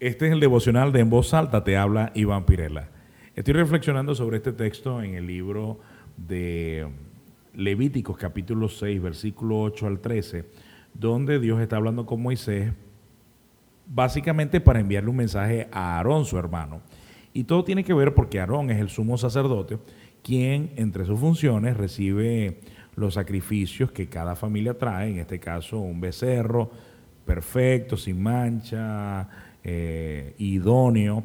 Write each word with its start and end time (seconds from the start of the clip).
Este 0.00 0.26
es 0.26 0.32
el 0.32 0.40
devocional 0.40 0.92
de 0.92 1.00
En 1.00 1.08
Voz 1.08 1.32
Alta, 1.34 1.62
te 1.62 1.76
habla 1.76 2.10
Iván 2.14 2.44
Pirela. 2.44 2.88
Estoy 3.36 3.54
reflexionando 3.54 4.12
sobre 4.16 4.38
este 4.38 4.52
texto 4.52 5.00
en 5.00 5.14
el 5.14 5.24
libro 5.24 5.78
de 6.16 6.88
Levíticos 7.54 8.16
capítulo 8.16 8.68
6, 8.68 9.00
versículo 9.00 9.62
8 9.62 9.86
al 9.86 10.00
13, 10.00 10.46
donde 10.94 11.38
Dios 11.38 11.60
está 11.60 11.76
hablando 11.76 12.06
con 12.06 12.20
Moisés 12.20 12.72
básicamente 13.86 14.60
para 14.60 14.80
enviarle 14.80 15.10
un 15.10 15.16
mensaje 15.16 15.68
a 15.70 15.96
Aarón, 15.96 16.24
su 16.24 16.38
hermano. 16.38 16.80
Y 17.32 17.44
todo 17.44 17.62
tiene 17.62 17.84
que 17.84 17.94
ver 17.94 18.14
porque 18.14 18.40
Aarón 18.40 18.70
es 18.72 18.80
el 18.80 18.90
sumo 18.90 19.16
sacerdote, 19.16 19.78
quien 20.24 20.72
entre 20.74 21.04
sus 21.04 21.20
funciones 21.20 21.76
recibe 21.76 22.58
los 22.96 23.14
sacrificios 23.14 23.92
que 23.92 24.08
cada 24.08 24.34
familia 24.34 24.76
trae, 24.76 25.10
en 25.10 25.18
este 25.18 25.38
caso 25.38 25.78
un 25.78 26.00
becerro 26.00 26.72
perfecto, 27.24 27.96
sin 27.96 28.22
mancha, 28.22 29.28
eh, 29.64 30.34
idóneo, 30.38 31.24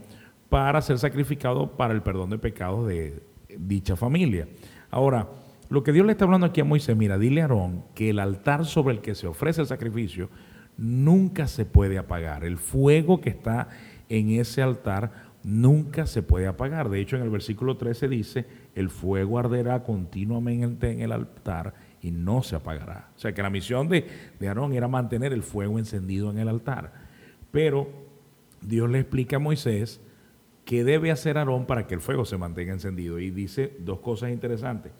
para 0.49 0.81
ser 0.81 0.97
sacrificado 0.97 1.77
para 1.77 1.93
el 1.93 2.01
perdón 2.01 2.31
de 2.31 2.39
pecados 2.39 2.87
de 2.87 3.21
dicha 3.57 3.95
familia. 3.95 4.47
Ahora, 4.89 5.27
lo 5.69 5.83
que 5.83 5.91
Dios 5.91 6.05
le 6.05 6.13
está 6.13 6.25
hablando 6.25 6.47
aquí 6.47 6.61
a 6.61 6.65
Moisés, 6.65 6.97
mira, 6.97 7.19
dile 7.19 7.41
a 7.41 7.43
Aarón 7.43 7.83
que 7.93 8.09
el 8.09 8.19
altar 8.19 8.65
sobre 8.65 8.95
el 8.95 9.01
que 9.01 9.13
se 9.13 9.27
ofrece 9.27 9.61
el 9.61 9.67
sacrificio 9.67 10.29
nunca 10.77 11.47
se 11.47 11.65
puede 11.65 11.97
apagar. 11.97 12.43
El 12.43 12.57
fuego 12.57 13.21
que 13.21 13.29
está 13.29 13.69
en 14.09 14.31
ese 14.31 14.63
altar 14.63 15.11
nunca 15.43 16.07
se 16.07 16.23
puede 16.23 16.47
apagar. 16.47 16.89
De 16.89 16.99
hecho, 16.99 17.17
en 17.17 17.21
el 17.21 17.29
versículo 17.29 17.77
13 17.77 18.07
dice, 18.07 18.45
el 18.73 18.89
fuego 18.89 19.37
arderá 19.37 19.83
continuamente 19.83 20.91
en 20.91 21.01
el 21.01 21.11
altar 21.11 21.75
y 22.01 22.11
no 22.11 22.41
se 22.41 22.55
apagará. 22.55 23.09
O 23.15 23.19
sea 23.19 23.33
que 23.33 23.43
la 23.43 23.49
misión 23.49 23.89
de, 23.89 24.07
de 24.39 24.47
Aarón 24.47 24.73
era 24.73 24.87
mantener 24.87 25.33
el 25.33 25.43
fuego 25.43 25.77
encendido 25.77 26.31
en 26.31 26.39
el 26.39 26.47
altar. 26.47 26.93
Pero 27.51 28.08
Dios 28.61 28.89
le 28.89 28.99
explica 28.99 29.37
a 29.37 29.39
Moisés 29.39 30.01
qué 30.65 30.83
debe 30.83 31.11
hacer 31.11 31.37
Aarón 31.37 31.65
para 31.65 31.87
que 31.87 31.95
el 31.95 32.01
fuego 32.01 32.25
se 32.25 32.37
mantenga 32.37 32.73
encendido. 32.73 33.19
Y 33.19 33.31
dice 33.31 33.75
dos 33.79 33.99
cosas 33.99 34.31
interesantes. 34.31 34.91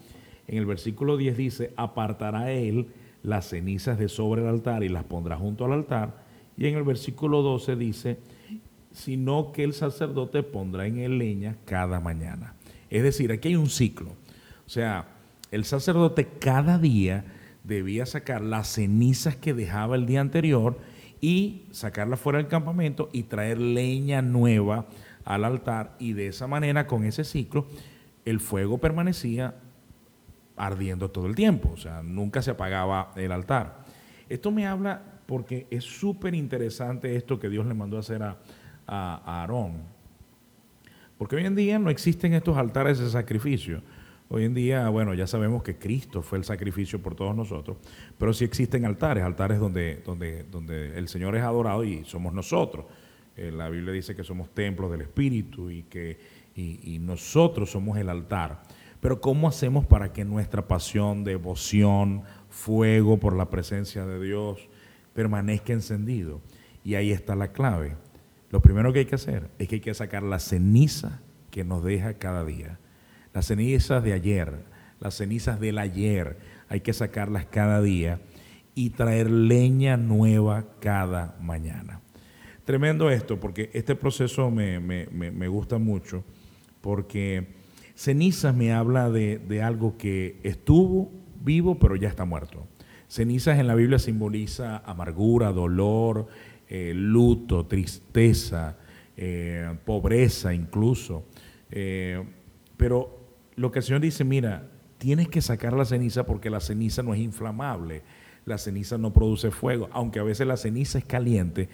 En 0.48 0.58
el 0.58 0.66
versículo 0.66 1.16
10 1.16 1.38
dice, 1.38 1.74
apartará 1.78 2.52
él 2.52 2.88
las 3.22 3.50
cenizas 3.50 4.00
de 4.00 4.10
sobre 4.10 4.42
el 4.42 4.48
altar 4.48 4.84
y 4.84 4.90
las 4.90 5.04
pondrá 5.04 5.38
junto 5.38 5.66
al 5.66 5.74
altar. 5.74 6.24
Y 6.58 6.68
en 6.68 6.76
el 6.76 6.84
versículo 6.84 7.42
12 7.42 7.76
dice, 7.76 8.18
sino 8.92 9.52
que 9.52 9.64
el 9.64 9.74
sacerdote 9.74 10.44
pondrá 10.44 10.88
en 10.88 10.98
él 10.98 11.18
leña 11.20 11.58
cada 11.66 12.00
mañana. 12.00 12.56
Es 12.90 13.04
decir, 13.04 13.32
aquí 13.32 13.50
hay 13.50 13.56
un 13.56 13.70
ciclo. 13.70 14.10
O 14.66 14.70
sea, 14.70 15.08
el 15.52 15.66
sacerdote 15.66 16.28
cada 16.40 16.80
día 16.80 17.26
debía 17.64 18.06
sacar 18.06 18.42
las 18.42 18.70
cenizas 18.70 19.36
que 19.36 19.54
dejaba 19.54 19.96
el 19.96 20.06
día 20.06 20.22
anterior 20.22 20.80
y 21.22 21.64
sacarla 21.72 22.18
fuera 22.18 22.38
del 22.38 22.48
campamento 22.48 23.10
y 23.12 23.24
traer 23.24 23.60
leña 23.60 24.22
nueva 24.22 24.88
al 25.26 25.44
altar 25.44 25.96
y 26.00 26.14
de 26.14 26.28
esa 26.28 26.48
manera 26.48 26.88
con 26.88 27.04
ese 27.04 27.24
ciclo 27.24 27.68
el 28.26 28.40
fuego 28.40 28.78
permanecía 28.78 29.56
ardiendo 30.56 31.10
todo 31.10 31.28
el 31.28 31.36
tiempo, 31.36 31.72
o 31.74 31.78
sea, 31.78 32.04
nunca 32.04 32.42
se 32.42 32.52
apagaba 32.52 33.14
el 33.16 33.32
altar. 33.32 33.86
Esto 34.28 34.52
me 34.52 34.68
habla 34.68 35.02
porque 35.26 35.68
es 35.72 35.86
súper 35.86 36.36
interesante 36.36 37.16
esto 37.16 37.40
que 37.40 37.50
Dios 37.50 37.66
le 37.66 37.74
mandó 37.74 37.98
a 37.98 38.02
hacer 38.02 38.22
a, 38.24 38.38
a 38.86 39.42
Aarón, 39.42 39.78
porque 41.18 41.38
hoy 41.38 41.46
en 41.46 41.56
día 41.56 41.80
no 41.80 41.90
existen 41.90 42.34
estos 42.34 42.58
altares 42.58 43.00
de 43.00 43.10
sacrificio. 43.10 43.82
Hoy 44.32 44.46
en 44.46 44.54
día, 44.54 44.88
bueno, 44.90 45.16
ya 45.16 45.26
sabemos 45.26 45.64
que 45.64 45.80
Cristo 45.80 46.22
fue 46.22 46.38
el 46.38 46.44
sacrificio 46.44 47.02
por 47.02 47.16
todos 47.16 47.36
nosotros, 47.36 47.78
pero 48.20 48.32
sí 48.32 48.46
existen 48.46 48.86
altares, 48.86 49.24
altares 49.24 49.60
donde, 49.60 50.04
donde, 50.06 50.44
donde 50.44 51.00
el 51.00 51.08
Señor 51.08 51.36
es 51.36 51.42
adorado 51.42 51.84
y 51.84 52.06
somos 52.06 52.32
nosotros. 52.32 52.86
Eh, 53.36 53.52
la 53.52 53.70
Biblia 53.70 53.92
dice 53.92 54.16
que 54.16 54.24
somos 54.24 54.54
templos 54.54 54.92
del 54.92 55.02
Espíritu 55.02 55.72
y 55.72 55.82
que 55.82 56.20
y, 56.56 57.00
nosotros 57.00 57.72
somos 57.72 57.98
el 57.98 58.08
altar. 58.08 58.62
Pero 59.02 59.20
¿cómo 59.20 59.48
hacemos 59.48 59.88
para 59.88 60.14
que 60.14 60.26
nuestra 60.26 60.68
pasión, 60.68 61.24
devoción, 61.24 62.22
fuego 62.50 63.18
por 63.18 63.36
la 63.36 63.50
presencia 63.50 64.06
de 64.06 64.24
Dios 64.24 64.70
permanezca 65.16 65.74
encendido? 65.74 66.40
Y 66.84 66.94
ahí 66.94 67.12
está 67.12 67.34
la 67.36 67.52
clave. 67.52 67.96
Lo 68.52 68.62
primero 68.62 68.94
que 68.94 69.00
hay 69.00 69.06
que 69.06 69.16
hacer 69.16 69.50
es 69.58 69.68
que 69.68 69.76
hay 69.76 69.82
que 69.82 69.94
sacar 69.96 70.22
la 70.22 70.38
ceniza 70.38 71.20
que 71.50 71.64
nos 71.64 71.84
deja 71.84 72.14
cada 72.20 72.46
día 72.46 72.78
las 73.40 73.46
cenizas 73.46 74.04
de 74.04 74.12
ayer, 74.12 74.66
las 75.00 75.16
cenizas 75.16 75.62
del 75.62 75.78
ayer, 75.78 76.36
hay 76.68 76.82
que 76.82 76.92
sacarlas 76.92 77.46
cada 77.46 77.82
día 77.82 78.20
y 78.76 78.90
traer 78.90 79.32
leña 79.32 79.96
nueva 79.96 80.66
cada 80.82 81.38
mañana. 81.40 82.02
Tremendo 82.66 83.10
esto, 83.10 83.40
porque 83.40 83.70
este 83.72 83.96
proceso 83.96 84.52
me, 84.52 85.48
gusta 85.48 85.78
mucho, 85.78 86.26
porque 86.82 87.48
cenizas 87.96 88.54
me 88.54 88.74
habla 88.74 89.10
de, 89.10 89.62
algo 89.64 89.98
que 89.98 90.42
estuvo 90.44 91.10
vivo, 91.42 91.80
pero 91.80 91.96
ya 91.96 92.10
está 92.10 92.26
muerto. 92.26 92.68
Cenizas 93.08 93.58
en 93.58 93.68
la 93.68 93.76
Biblia 93.76 94.00
simboliza 94.00 94.80
amargura, 94.80 95.54
dolor, 95.54 96.28
eh, 96.68 96.92
luto, 96.94 97.68
tristeza, 97.68 98.76
eh, 99.16 99.78
pobreza 99.86 100.54
incluso. 100.54 101.24
Eh, 101.72 102.22
pero 102.76 103.19
lo 103.60 103.72
que 103.72 103.80
el 103.80 103.84
Señor 103.84 104.00
dice, 104.00 104.24
mira, 104.24 104.70
tienes 105.00 105.28
que 105.28 105.42
sacar 105.42 105.74
la 105.74 105.84
ceniza 105.84 106.26
porque 106.26 106.50
la 106.50 106.62
ceniza 106.62 107.04
no 107.04 107.14
es 107.14 107.20
inflamable, 107.20 108.04
la 108.46 108.58
ceniza 108.58 108.98
no 108.98 109.12
produce 109.12 109.52
fuego, 109.52 109.90
aunque 109.92 110.20
a 110.20 110.24
veces 110.24 110.48
la 110.48 110.56
ceniza 110.56 110.98
es 110.98 111.04
caliente, 111.04 111.68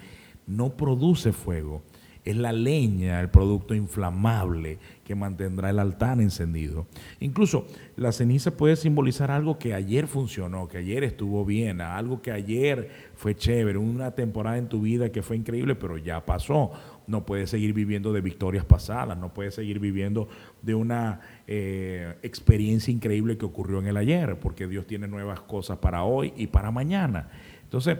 no 0.48 0.76
produce 0.76 1.32
fuego. 1.32 1.84
Es 2.26 2.36
la 2.36 2.52
leña, 2.52 3.20
el 3.20 3.30
producto 3.30 3.74
inflamable 3.74 4.78
que 5.02 5.14
mantendrá 5.14 5.70
el 5.70 5.78
altar 5.78 6.20
encendido. 6.20 6.86
Incluso 7.20 7.66
la 7.96 8.12
ceniza 8.12 8.50
puede 8.50 8.76
simbolizar 8.76 9.30
algo 9.30 9.58
que 9.58 9.72
ayer 9.72 10.06
funcionó, 10.06 10.68
que 10.68 10.76
ayer 10.76 11.04
estuvo 11.04 11.46
bien, 11.46 11.80
algo 11.80 12.20
que 12.20 12.32
ayer 12.32 12.90
fue 13.14 13.34
chévere, 13.34 13.78
una 13.78 14.10
temporada 14.10 14.58
en 14.58 14.68
tu 14.68 14.82
vida 14.82 15.10
que 15.10 15.22
fue 15.22 15.36
increíble, 15.36 15.74
pero 15.74 15.96
ya 15.96 16.26
pasó 16.26 16.72
no 17.06 17.24
puedes 17.24 17.50
seguir 17.50 17.72
viviendo 17.72 18.12
de 18.12 18.20
victorias 18.20 18.64
pasadas, 18.64 19.16
no 19.16 19.32
puedes 19.32 19.54
seguir 19.54 19.78
viviendo 19.78 20.28
de 20.62 20.74
una 20.74 21.20
eh, 21.46 22.16
experiencia 22.22 22.92
increíble 22.92 23.38
que 23.38 23.44
ocurrió 23.44 23.78
en 23.78 23.86
el 23.86 23.96
ayer, 23.96 24.38
porque 24.38 24.66
Dios 24.66 24.86
tiene 24.86 25.06
nuevas 25.08 25.40
cosas 25.40 25.78
para 25.78 26.02
hoy 26.04 26.32
y 26.36 26.48
para 26.48 26.70
mañana. 26.70 27.28
Entonces, 27.62 27.98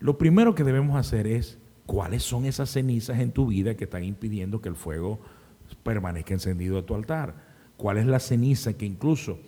lo 0.00 0.18
primero 0.18 0.54
que 0.54 0.64
debemos 0.64 0.96
hacer 0.96 1.26
es 1.26 1.58
cuáles 1.86 2.22
son 2.22 2.46
esas 2.46 2.70
cenizas 2.70 3.20
en 3.20 3.32
tu 3.32 3.46
vida 3.46 3.76
que 3.76 3.84
están 3.84 4.04
impidiendo 4.04 4.60
que 4.60 4.68
el 4.68 4.76
fuego 4.76 5.20
permanezca 5.82 6.34
encendido 6.34 6.78
a 6.78 6.86
tu 6.86 6.94
altar. 6.94 7.34
¿Cuál 7.76 7.98
es 7.98 8.06
la 8.06 8.20
ceniza 8.20 8.74
que 8.74 8.86
incluso, 8.86 9.38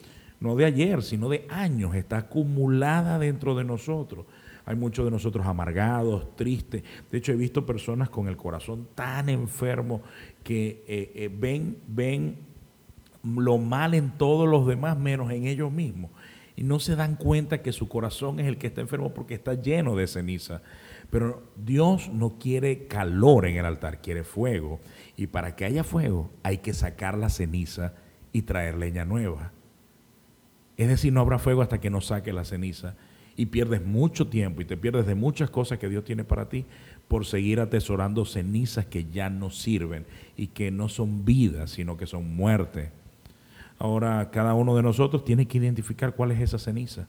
no 0.40 0.56
de 0.56 0.64
ayer, 0.64 1.02
sino 1.02 1.28
de 1.28 1.46
años, 1.48 1.94
está 1.94 2.18
acumulada 2.18 3.18
dentro 3.18 3.54
de 3.54 3.64
nosotros? 3.64 4.26
Hay 4.64 4.74
muchos 4.74 5.04
de 5.04 5.12
nosotros 5.12 5.46
amargados, 5.46 6.34
tristes. 6.34 6.82
De 7.10 7.18
hecho, 7.18 7.32
he 7.32 7.36
visto 7.36 7.64
personas 7.64 8.10
con 8.10 8.26
el 8.26 8.36
corazón 8.36 8.88
tan 8.96 9.28
enfermo 9.28 10.02
que 10.42 10.84
eh, 10.88 11.12
eh, 11.14 11.30
ven, 11.32 11.78
ven 11.86 12.36
lo 13.22 13.58
mal 13.58 13.94
en 13.94 14.10
todos 14.18 14.48
los 14.48 14.66
demás 14.66 14.98
menos 14.98 15.30
en 15.30 15.46
ellos 15.46 15.70
mismos. 15.70 16.10
Y 16.56 16.64
no 16.64 16.80
se 16.80 16.96
dan 16.96 17.16
cuenta 17.16 17.62
que 17.62 17.72
su 17.72 17.88
corazón 17.88 18.40
es 18.40 18.46
el 18.46 18.56
que 18.56 18.68
está 18.68 18.80
enfermo 18.80 19.12
porque 19.12 19.34
está 19.34 19.54
lleno 19.54 19.94
de 19.94 20.06
ceniza. 20.06 20.62
Pero 21.10 21.42
Dios 21.56 22.08
no 22.08 22.38
quiere 22.38 22.86
calor 22.86 23.46
en 23.46 23.56
el 23.56 23.66
altar, 23.66 24.00
quiere 24.00 24.24
fuego. 24.24 24.80
Y 25.16 25.26
para 25.26 25.54
que 25.54 25.66
haya 25.66 25.84
fuego 25.84 26.30
hay 26.42 26.58
que 26.58 26.72
sacar 26.72 27.16
la 27.18 27.28
ceniza 27.28 27.94
y 28.32 28.42
traer 28.42 28.76
leña 28.76 29.04
nueva. 29.04 29.52
Es 30.76 30.88
decir, 30.88 31.12
no 31.12 31.20
habrá 31.20 31.38
fuego 31.38 31.62
hasta 31.62 31.80
que 31.80 31.90
no 31.90 32.00
saque 32.00 32.32
la 32.32 32.44
ceniza 32.44 32.96
y 33.36 33.46
pierdes 33.46 33.84
mucho 33.84 34.28
tiempo 34.28 34.62
y 34.62 34.64
te 34.64 34.76
pierdes 34.76 35.06
de 35.06 35.14
muchas 35.14 35.50
cosas 35.50 35.78
que 35.78 35.88
Dios 35.88 36.04
tiene 36.04 36.24
para 36.24 36.48
ti 36.48 36.64
por 37.08 37.26
seguir 37.26 37.60
atesorando 37.60 38.24
cenizas 38.24 38.86
que 38.86 39.04
ya 39.04 39.30
no 39.30 39.50
sirven 39.50 40.06
y 40.36 40.48
que 40.48 40.70
no 40.70 40.88
son 40.88 41.24
vida, 41.24 41.66
sino 41.66 41.96
que 41.96 42.06
son 42.06 42.34
muerte. 42.34 42.90
Ahora, 43.78 44.30
cada 44.30 44.54
uno 44.54 44.74
de 44.74 44.82
nosotros 44.82 45.24
tiene 45.24 45.46
que 45.46 45.58
identificar 45.58 46.14
cuál 46.14 46.32
es 46.32 46.40
esa 46.40 46.58
ceniza. 46.58 47.08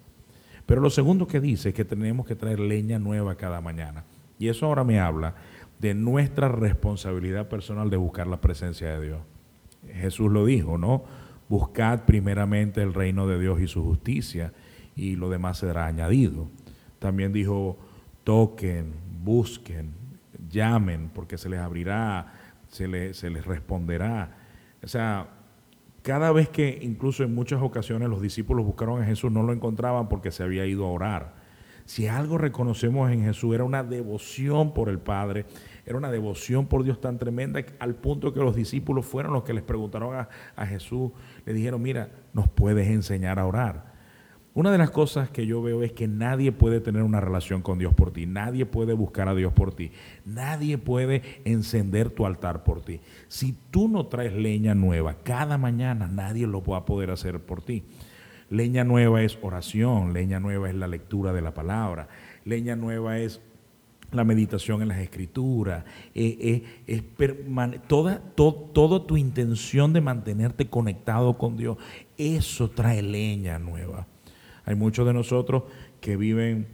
Pero 0.65 0.81
lo 0.81 0.89
segundo 0.89 1.27
que 1.27 1.39
dice 1.39 1.69
es 1.69 1.75
que 1.75 1.85
tenemos 1.85 2.25
que 2.25 2.35
traer 2.35 2.59
leña 2.59 2.99
nueva 2.99 3.35
cada 3.35 3.61
mañana. 3.61 4.03
Y 4.37 4.49
eso 4.49 4.65
ahora 4.65 4.83
me 4.83 4.99
habla 4.99 5.35
de 5.79 5.93
nuestra 5.93 6.49
responsabilidad 6.49 7.47
personal 7.47 7.89
de 7.89 7.97
buscar 7.97 8.27
la 8.27 8.41
presencia 8.41 8.97
de 8.97 9.05
Dios. 9.07 9.19
Jesús 9.93 10.31
lo 10.31 10.45
dijo, 10.45 10.77
¿no? 10.77 11.03
Buscad 11.49 12.01
primeramente 12.01 12.81
el 12.81 12.93
reino 12.93 13.27
de 13.27 13.39
Dios 13.39 13.61
y 13.61 13.67
su 13.67 13.83
justicia 13.83 14.53
y 14.95 15.15
lo 15.15 15.29
demás 15.29 15.59
será 15.59 15.85
añadido. 15.85 16.49
También 16.99 17.31
dijo, 17.31 17.77
toquen, 18.23 18.93
busquen, 19.23 19.93
llamen, 20.49 21.09
porque 21.13 21.37
se 21.37 21.49
les 21.49 21.59
abrirá, 21.59 22.33
se, 22.67 22.87
les, 22.87 23.45
responderá. 23.45 24.35
O 24.83 24.87
sea, 24.87 25.27
cada 26.07 26.31
vez 26.31 26.47
que 26.47 26.79
incluso 26.83 27.25
en 27.25 27.35
muchas 27.35 27.61
ocasiones 27.61 28.07
los 28.07 28.21
discípulos 28.21 28.65
buscaron 28.65 29.01
a 29.01 29.05
Jesús, 29.05 29.29
no 29.29 29.43
lo 29.43 29.51
encontraban 29.51 30.07
porque 30.07 30.31
se 30.31 30.41
había 30.41 30.65
ido 30.65 30.85
a 30.85 30.91
orar. 30.91 31.33
Si 31.83 32.07
algo 32.07 32.37
reconocemos 32.37 33.11
en 33.11 33.25
Jesús 33.25 33.53
era 33.53 33.65
una 33.65 33.83
devoción 33.83 34.73
por 34.73 34.87
el 34.87 34.99
Padre, 34.99 35.45
Era 35.85 35.97
una 35.97 36.09
devoción 36.09 36.67
por 36.67 36.85
Dios 36.85 37.01
tan 37.01 37.17
tremenda 37.17 37.61
al 37.79 37.95
punto 37.95 38.33
que 38.33 38.39
los 38.39 38.55
discípulos 38.55 39.05
fueron 39.05 39.33
los 39.33 39.43
que 39.43 39.51
les 39.51 39.63
preguntaron 39.63 40.15
a, 40.15 40.29
a 40.55 40.65
Jesús, 40.65 41.11
le 41.45 41.51
dijeron, 41.51 41.81
mira, 41.81 42.09
nos 42.31 42.47
puedes 42.47 42.87
enseñar 42.87 43.37
a 43.37 43.45
orar. 43.45 43.96
Una 44.57 44.71
de 44.71 44.79
las 44.79 44.89
cosas 44.89 45.29
que 45.29 45.45
yo 45.45 45.61
veo 45.61 45.83
es 45.83 45.91
que 45.91 46.07
nadie 46.07 46.51
puede 46.51 46.81
tener 46.81 47.03
una 47.03 47.21
relación 47.21 47.61
con 47.61 47.77
Dios 47.77 47.93
por 47.93 48.11
ti, 48.11 48.25
nadie 48.25 48.65
puede 48.65 48.93
buscar 48.93 49.29
a 49.29 49.35
Dios 49.35 49.53
por 49.53 49.71
ti, 49.71 49.91
nadie 50.25 50.79
puede 50.79 51.21
encender 51.45 52.09
tu 52.09 52.25
altar 52.25 52.63
por 52.63 52.81
ti. 52.81 52.99
Si 53.27 53.55
tú 53.69 53.87
no 53.87 54.07
traes 54.07 54.33
leña 54.33 54.73
nueva 54.73 55.17
cada 55.21 55.59
mañana, 55.59 56.07
nadie 56.07 56.47
lo 56.47 56.63
va 56.65 56.77
a 56.77 56.85
poder 56.85 57.11
hacer 57.11 57.39
por 57.39 57.61
ti. 57.61 57.83
Leña 58.49 58.83
nueva 58.83 59.21
es 59.21 59.37
oración, 59.43 60.11
leña 60.11 60.39
nueva 60.39 60.69
es 60.69 60.75
la 60.75 60.87
lectura 60.87 61.33
de 61.33 61.43
la 61.43 61.53
palabra, 61.53 62.07
leña 62.43 62.75
nueva 62.75 63.19
es 63.19 63.39
la 64.11 64.23
meditación 64.23 64.81
en 64.81 64.87
las 64.87 65.01
escrituras, 65.01 65.85
eh, 66.15 66.35
eh, 66.41 66.83
es 66.87 67.03
toda, 67.87 68.21
toda 68.33 69.05
tu 69.05 69.17
intención 69.17 69.93
de 69.93 70.01
mantenerte 70.01 70.67
conectado 70.67 71.37
con 71.37 71.57
Dios, 71.57 71.77
eso 72.17 72.71
trae 72.71 73.03
leña 73.03 73.59
nueva. 73.59 74.07
Hay 74.67 74.75
muchos 74.75 75.07
de 75.07 75.13
nosotros 75.13 75.63
que 76.01 76.17
viven 76.17 76.67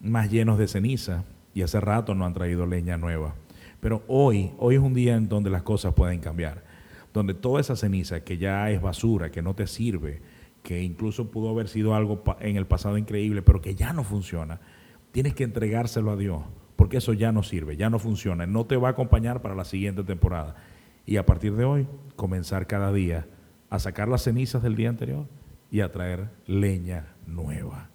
más 0.00 0.30
llenos 0.30 0.58
de 0.58 0.66
ceniza 0.66 1.24
y 1.52 1.60
hace 1.60 1.78
rato 1.78 2.14
no 2.14 2.24
han 2.24 2.32
traído 2.32 2.64
leña 2.64 2.96
nueva. 2.96 3.34
Pero 3.80 4.02
hoy, 4.08 4.52
hoy 4.56 4.76
es 4.76 4.80
un 4.80 4.94
día 4.94 5.14
en 5.14 5.28
donde 5.28 5.50
las 5.50 5.62
cosas 5.62 5.92
pueden 5.92 6.20
cambiar, 6.20 6.64
donde 7.12 7.34
toda 7.34 7.60
esa 7.60 7.76
ceniza 7.76 8.24
que 8.24 8.38
ya 8.38 8.70
es 8.70 8.80
basura, 8.80 9.30
que 9.30 9.42
no 9.42 9.52
te 9.52 9.66
sirve, 9.66 10.22
que 10.62 10.82
incluso 10.82 11.30
pudo 11.30 11.50
haber 11.50 11.68
sido 11.68 11.94
algo 11.94 12.24
en 12.40 12.56
el 12.56 12.66
pasado 12.66 12.96
increíble, 12.96 13.42
pero 13.42 13.60
que 13.60 13.74
ya 13.74 13.92
no 13.92 14.02
funciona, 14.02 14.58
tienes 15.12 15.34
que 15.34 15.44
entregárselo 15.44 16.10
a 16.10 16.16
Dios, 16.16 16.44
porque 16.76 16.96
eso 16.96 17.12
ya 17.12 17.30
no 17.30 17.42
sirve, 17.42 17.76
ya 17.76 17.90
no 17.90 17.98
funciona, 17.98 18.46
no 18.46 18.64
te 18.64 18.78
va 18.78 18.88
a 18.88 18.92
acompañar 18.92 19.42
para 19.42 19.54
la 19.54 19.66
siguiente 19.66 20.02
temporada. 20.02 20.56
Y 21.04 21.18
a 21.18 21.26
partir 21.26 21.56
de 21.56 21.64
hoy, 21.66 21.86
comenzar 22.16 22.66
cada 22.66 22.90
día 22.90 23.26
a 23.68 23.78
sacar 23.78 24.08
las 24.08 24.22
cenizas 24.22 24.62
del 24.62 24.76
día 24.76 24.88
anterior 24.88 25.26
y 25.70 25.80
a 25.80 25.90
traer 25.92 26.30
leña 26.46 27.14
nueva. 27.26 27.88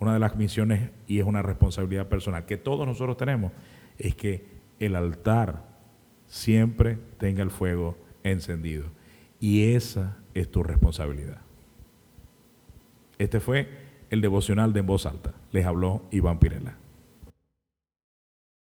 Una 0.00 0.12
de 0.12 0.18
las 0.18 0.36
misiones, 0.36 0.90
y 1.06 1.18
es 1.18 1.24
una 1.24 1.42
responsabilidad 1.42 2.08
personal 2.08 2.46
que 2.46 2.56
todos 2.56 2.86
nosotros 2.86 3.16
tenemos, 3.16 3.52
es 3.98 4.14
que 4.14 4.46
el 4.78 4.94
altar 4.94 5.64
siempre 6.26 6.98
tenga 7.18 7.42
el 7.42 7.50
fuego 7.50 7.96
encendido. 8.22 8.86
Y 9.40 9.72
esa 9.74 10.18
es 10.34 10.50
tu 10.50 10.62
responsabilidad. 10.62 11.38
Este 13.18 13.40
fue 13.40 13.68
el 14.10 14.20
devocional 14.20 14.72
de 14.72 14.80
Voz 14.80 15.06
Alta. 15.06 15.34
Les 15.52 15.66
habló 15.66 16.02
Iván 16.10 16.38
Pirela. 16.38 16.76